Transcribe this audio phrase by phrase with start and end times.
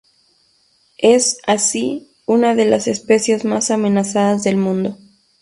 [0.97, 4.97] Es, así, una de las especies más amenazadas del mundo.